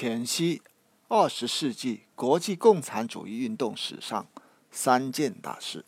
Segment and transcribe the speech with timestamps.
[0.00, 0.62] 前夕
[1.08, 4.28] 二十世纪国际共产主义运动史上
[4.70, 5.84] 三件大事。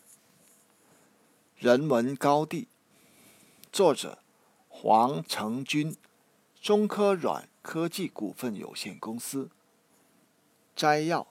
[1.57, 2.67] 人文高地，
[3.71, 4.19] 作者
[4.69, 5.95] 黄成军，
[6.61, 9.49] 中科软科技股份有限公司。
[10.75, 11.29] 摘要：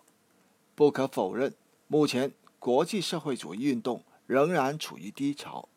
[0.74, 1.54] 不可否认，
[1.90, 5.68] 目前国际社会主义运动仍然处于低潮，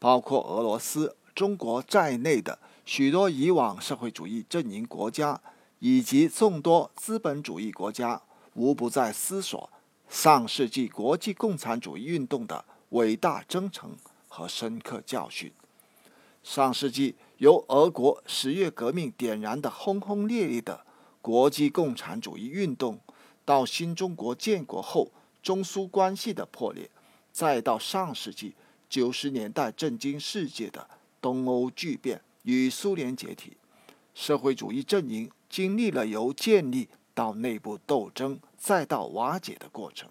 [0.00, 5.40] 包括俄罗斯、中国在内的许多以往社会主义阵营国家。
[5.80, 8.22] 以及众多资本主义国家
[8.54, 9.68] 无不在思索
[10.08, 13.96] 上世纪国际共产主义运动的伟大征程
[14.28, 15.52] 和深刻教训。
[16.42, 20.84] 上世纪由俄国十月革命点燃的轰轰烈烈的
[21.20, 22.98] 国际共产主义运动，
[23.44, 25.10] 到新中国建国后
[25.42, 26.90] 中苏关系的破裂，
[27.30, 28.54] 再到上世纪
[28.88, 30.88] 九十年代震惊世界的
[31.20, 33.56] 东欧巨变与苏联解体，
[34.14, 35.30] 社会主义阵营。
[35.50, 40.08] 经历了由建立到内部斗争，再到瓦解的过程。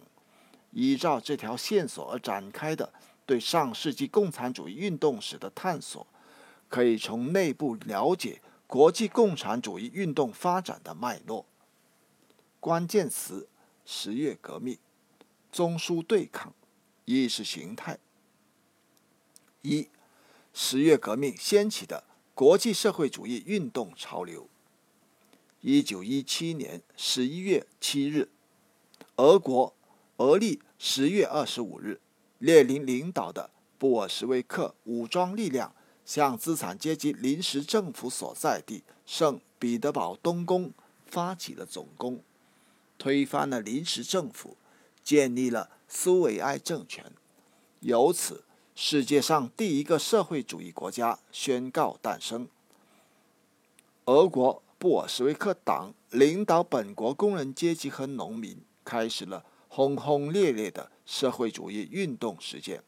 [0.71, 2.91] 依照这条线索而展开的
[3.25, 6.05] 对上世纪共产主义运动史的探索，
[6.67, 11.45] 可以从内部了解国际共产主义运动发展的脉络。
[12.59, 13.47] 关键词：
[13.85, 14.77] 十月革命、
[15.49, 16.53] 中苏对抗、
[17.05, 17.97] 意识形态。
[19.61, 19.87] 一、
[20.53, 22.03] 十月革命掀起的
[22.39, 24.47] 国际社会主义运动潮流。
[25.59, 28.29] 一九一七年十一月七日，
[29.17, 29.75] 俄国
[30.15, 31.99] 俄历十月二十五日，
[32.37, 40.71] 列宁领导的布尔什维克武装力量向资产阶级临时政府所在地圣彼得堡东宫
[41.07, 42.23] 发起了总攻，
[42.97, 44.55] 推翻了临时政府，
[45.03, 47.11] 建立了苏维埃政权，
[47.81, 48.45] 由此，
[48.81, 52.47] 世界上第一个社会主义国家宣告诞生。
[54.05, 54.63] 俄国。
[54.77, 62.81] 布尔什维克党领导本国工人阶级和农民，开始了轰轰烈烈的社会主义运动实践。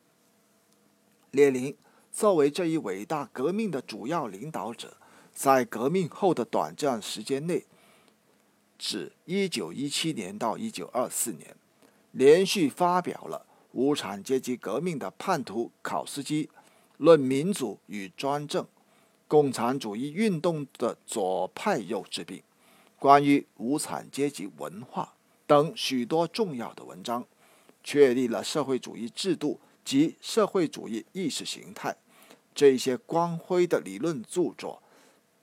[1.32, 1.76] 列宁
[2.10, 4.96] 作为这一伟大革命的主要领导者，
[5.34, 7.66] 在革命后的短暂时间内，
[8.80, 11.58] 指1917年到1924年，
[12.12, 16.46] 连续发表了无产阶级革命的叛徒考斯基
[16.98, 18.64] 《论民主与专政》。
[19.28, 22.44] 共产主义运动的左派幼稚病，
[23.00, 25.14] 关于无产阶级文化
[25.48, 27.26] 等许多重要的文章，
[27.82, 31.96] 确立了社会主义制度及社会主义意识形态。
[32.54, 34.84] 这些光辉的理论著作，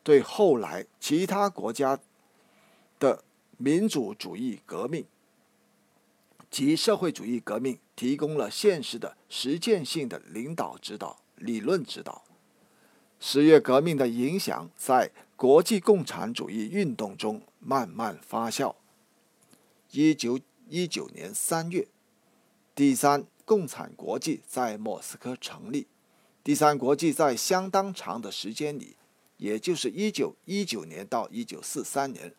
[0.02, 1.98] 对后来其他国家
[2.98, 3.24] 的
[3.56, 5.06] 民主主义革命
[6.50, 12.24] 及社会主义革命提供了现实的实践性的领导指导、理论指导。
[13.20, 18.74] 十月革命的影响在国际共产主义运动中慢慢发酵。
[19.90, 20.38] 一九
[20.68, 21.88] 一九年三月，
[22.74, 25.86] 第三共产国际在莫斯科成立。
[26.44, 28.96] 第三国际在相当长的时间里，
[29.36, 32.34] 也就是一九一九年到一九四三年，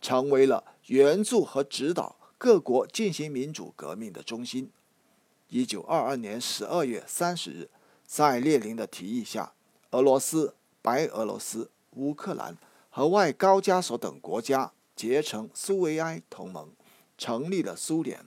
[0.00, 4.70] 成为了援助和指导各国进行民主革命的中心。
[5.48, 7.70] 一九二二年十二月三十日，
[8.04, 9.54] 在列宁的提议下。
[9.92, 12.58] 俄罗斯、白俄罗斯、乌克兰
[12.90, 16.70] 和外高加索等国家结成苏维埃同盟，
[17.16, 18.26] 成立了苏联。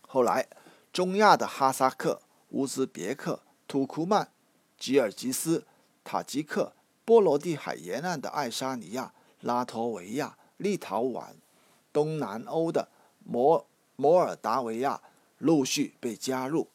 [0.00, 0.48] 后来，
[0.90, 4.30] 中亚的哈萨克、乌兹别克、土库曼、
[4.78, 5.66] 吉尔吉斯、
[6.02, 6.72] 塔吉克、
[7.04, 11.34] 波罗的海沿岸的爱沙尼亚、拉脱维亚、立陶宛，
[11.96, 12.90] 东南欧的
[13.24, 15.00] 摩摩尔达维亚
[15.38, 16.68] 陆续被加入。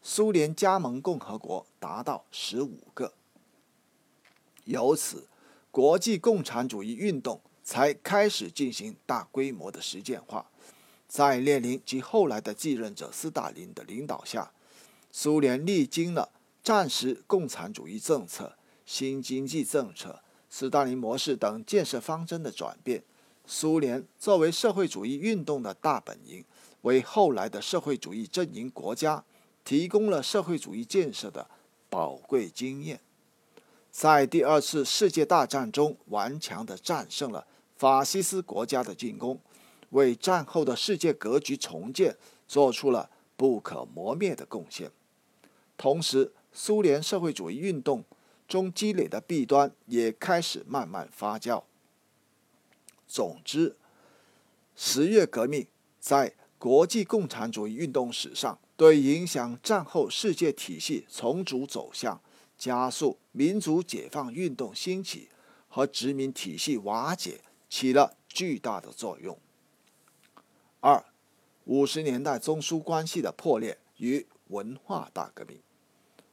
[0.00, 3.12] 苏联加盟共和国达到十五个，
[4.64, 5.28] 由此，
[5.70, 10.46] 国际共产主义运动才开始进行大规模的实践化。
[11.06, 14.50] 在列宁及后来的继任者斯大林的领导下，
[15.10, 16.30] 苏联历经了
[16.64, 23.04] 战时共产主义政策、新经济政策、斯大林模式等建设方针的转变。
[23.52, 26.42] 苏联作为社会主义运动的大本营，
[26.80, 29.22] 为后来的社会主义阵营国家。
[29.62, 31.46] 提供了社会主义建设的
[31.90, 32.98] 宝贵经验，
[33.90, 37.46] 在第二次世界大战中顽强地战胜了
[37.76, 39.38] 法西斯国家的进攻，
[39.90, 42.16] 为战后的世界格局重建
[42.48, 44.90] 做出了不可磨灭的贡献。
[45.76, 48.02] 同时，苏联社会主义运动
[48.48, 51.62] 中积累的弊端也开始慢慢发酵。
[53.12, 53.76] 总之，
[54.74, 55.66] 十月革命
[56.00, 58.58] 在国际共产主义运动史上。
[58.74, 62.20] 对影响战后世界体系重组走向、
[62.56, 65.28] 加速民族解放运动兴起
[65.68, 69.38] 和殖民体系瓦解起了巨大的作用。
[70.80, 71.04] 二，
[71.64, 75.60] 五十年代中苏关系的破裂与文化大革命。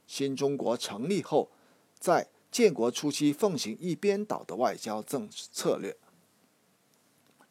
[0.08, 1.52] 新中国成立后，
[2.00, 5.96] 在建国初期奉行一边倒的外交政策略。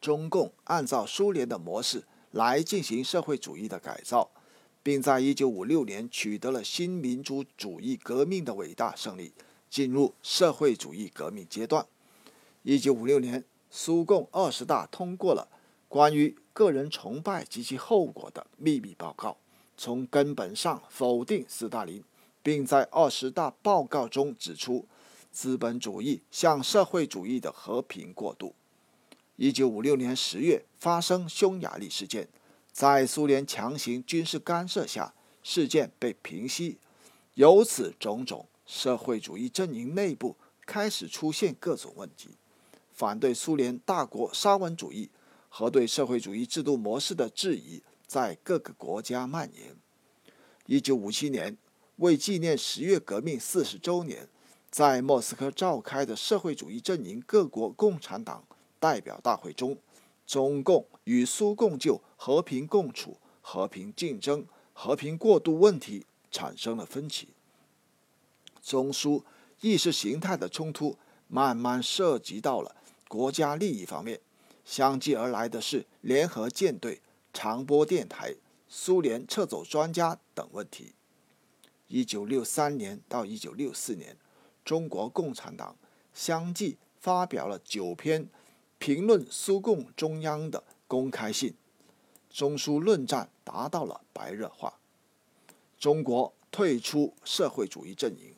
[0.00, 4.30] 中共按照苏联的模式来进行社会主义的改造，
[4.82, 9.32] 并在一九五六年取得了新民主主义革命的伟大胜利，
[9.68, 11.86] 进入社会主义革命阶段。
[12.62, 15.48] 一九五六年，苏共二十大通过了
[15.88, 19.36] 关于个人崇拜及其后果的秘密报告，
[19.76, 22.02] 从根本上否定斯大林。
[22.40, 24.86] 并在二十大报告中指出，
[25.30, 28.54] 资本主义向社会主义的和平过渡。
[29.40, 32.28] 一九五六年十月发生匈牙利事件，
[32.72, 35.14] 在苏联强行军事干涉下，
[35.44, 36.78] 事件被平息。
[37.34, 40.36] 由此种种，社会主义阵营内部
[40.66, 42.30] 开始出现各种问题，
[42.92, 45.08] 反对苏联大国沙文主义
[45.48, 49.76] 和对社会主义制度模式的质疑在各个国家蔓延。
[50.66, 51.56] 一九五七年。
[51.98, 54.28] 为纪念十月革命四十周年，
[54.70, 58.44] 在莫斯科召开的社会主义阵营各国共产党
[58.78, 59.76] 代表大会中，
[60.26, 67.28] 中共与苏共就和平共处、和平竞争、和平过渡问题产生了分歧。
[68.62, 69.24] 中苏
[69.60, 70.96] 意识形态的冲突
[71.26, 72.76] 慢慢涉及到了
[73.08, 74.20] 国家利益方面，
[74.64, 77.00] 相继而来的是联合舰队、
[77.32, 78.34] 长波电台、
[78.68, 80.92] 苏联撤走专家等问题。
[81.86, 84.14] 一九六三年到一九六四年，
[84.62, 85.74] 中国共产党
[86.12, 88.28] 相继发表了九篇
[88.78, 91.54] 评论苏共中央的公开信，
[92.30, 94.78] 中苏论战达到了白热化。
[95.78, 98.34] 中国退出社会主义阵营。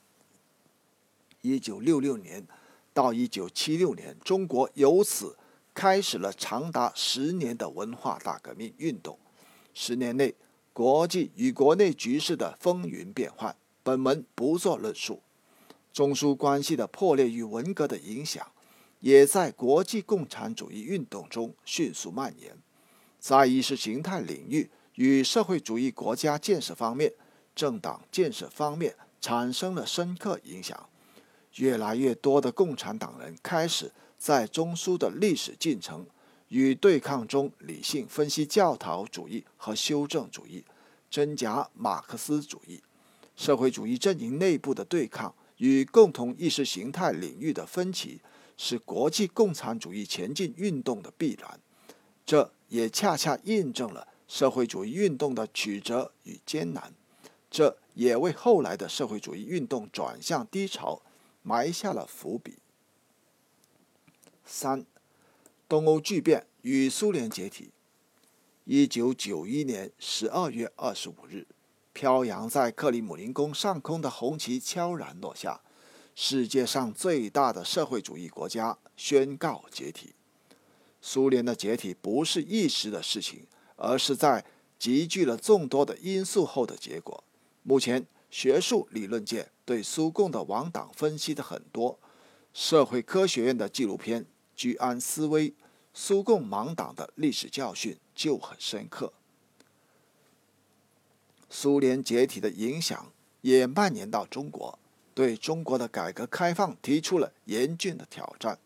[1.42, 2.46] 一九六六年
[2.92, 5.36] 到一九七六年，中国由此
[5.72, 9.18] 开始了长达十年的文化大革命运动。
[9.72, 10.34] 十年内。
[10.72, 15.20] 国际与国内局势的风云变幻，本文不做论述。
[15.92, 18.50] 中苏关系的破裂与文革的影响，
[19.00, 22.56] 也在国际共产主义运动中迅速蔓延，
[23.18, 27.12] 在意识形态领域与社会主义国家建设方面、
[27.54, 30.88] 政党建设方面产生了深刻影响。
[31.56, 36.06] 越来越多的共产党人开始在中苏的历史进程。
[36.50, 40.64] 与对抗中理性分析教条主义和修正主义，
[41.08, 42.82] 真假马克思主义，
[43.36, 48.20] 社会主义阵营内部的对抗与共同意识形态领域的分歧，
[48.62, 51.58] 是国际共产主义前进运动的必然。
[52.26, 56.92] 这也恰恰印证了社会主义运动的曲折与艰难，
[57.50, 61.00] 这也为后来的社会主义运动转向低潮
[61.42, 62.58] 埋下了伏笔。
[64.44, 64.84] 三。
[65.66, 67.70] 东欧巨变与苏联解体。
[68.64, 71.46] 一九九一年十二月二十五日，
[71.94, 75.62] 飘扬在克里姆林宫上空的红旗悄然落下，
[76.22, 80.12] 世界上最大的社会主义国家宣告解体。
[81.00, 83.46] 苏联的解体不是一时的事情，
[83.76, 84.44] 而是在
[84.78, 87.24] 集聚了众多的因素后的结果。
[87.62, 91.98] 目前，学术理论界对苏共的亡党分析的很多，
[92.52, 94.26] 社会科学院的纪录片。
[94.54, 95.54] 居安思危，
[95.94, 99.14] 苏共亡党的历史教训就很深刻。
[101.48, 103.10] 苏联解体的影响
[103.40, 104.78] 也蔓延到中国，
[105.20, 108.58] 对中国的改革开放提出了严峻的挑战。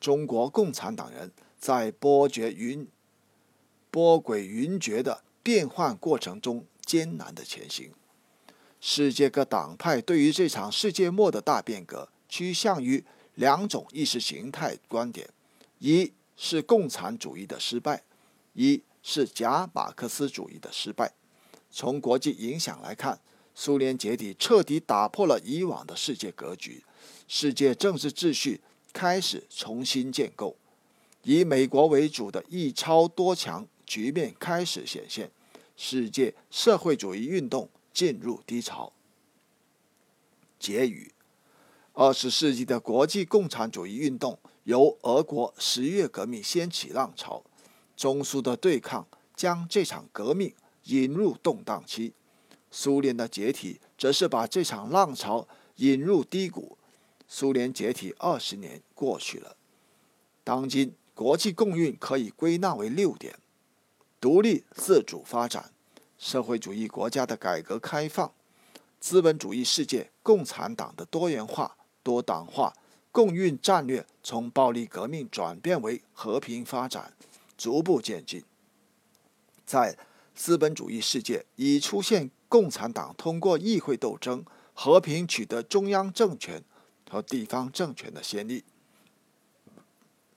[0.00, 1.30] 中国共产党人
[1.60, 2.88] 在波谲云
[3.88, 7.92] 波诡云谲的变换过程中艰难的前行。
[8.80, 13.04] 世界各党派对于这场世界末的大变革趋向于。
[13.36, 15.26] 两种意识形态观点，
[15.78, 18.02] 一是共产主义的失败，
[18.52, 21.14] 一是假马克思主义的失败。
[21.70, 23.18] 从国际影响来看，
[23.54, 26.84] 苏联解体彻底打破了以往的世界格局，
[27.28, 28.60] 世界政治秩序
[28.92, 30.56] 开始重新建构，
[31.22, 35.30] 以美国为主的一超多强局面开始显现，
[35.76, 38.92] 世界社会主义运动进入低潮。
[40.58, 41.12] 结语。
[41.94, 47.44] 二十世纪的国际共产主义运动由俄国十月革命掀起浪潮，
[47.94, 49.06] 中苏的对抗
[49.36, 50.54] 将这场革命
[50.84, 52.14] 引入动荡期，
[52.72, 56.76] 苏联的解体则是把这场浪潮引入低谷。
[57.28, 59.54] 苏联解体二十年过去了，
[60.42, 63.38] 当今国际共运可以归纳为六点：
[64.20, 65.70] 独立自主发展、
[66.18, 68.32] 社会主义国家的改革开放、
[68.98, 71.76] 资本主义世界共产党的多元化。
[72.04, 72.74] 多党化、
[73.12, 77.12] 共运战略从暴力革命转变为和平发展，
[77.56, 78.42] 逐步渐进。
[79.64, 79.96] 在
[80.34, 84.44] 资本主义世界，已出现共产党通过议会斗争
[84.74, 86.62] 和平取得中央政权
[87.08, 88.62] 和地方政权的先例。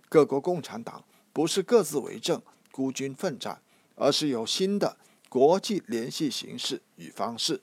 [0.07, 1.03] 各国共产党
[1.33, 2.41] 不是各自为政、
[2.71, 3.61] 孤军奋战，
[3.95, 4.95] 而是有新的
[5.27, 7.61] 国际联系形式与方式。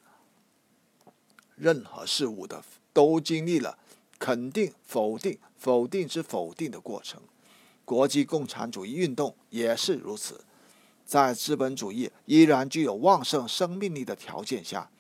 [1.57, 3.79] 任何事物的都经历了。
[4.19, 7.21] 肯定、否定、否定之否定的过程，
[7.87, 10.45] 国际共产主义运动也是如此。
[11.05, 14.91] 在资本主义依然具有旺盛生命力的条件下，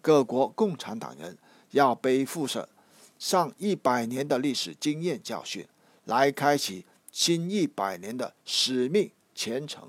[0.00, 1.36] 各国共产党人
[1.70, 2.68] 要背负着
[3.18, 5.66] 上一百年的历史经验教训，
[6.04, 9.88] 来开启新一百年的使命前程。